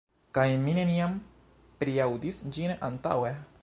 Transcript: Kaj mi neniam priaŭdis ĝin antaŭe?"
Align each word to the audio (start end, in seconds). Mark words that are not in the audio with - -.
Kaj 0.37 0.45
mi 0.63 0.73
neniam 0.77 1.13
priaŭdis 1.85 2.45
ĝin 2.57 2.79
antaŭe?" 2.93 3.37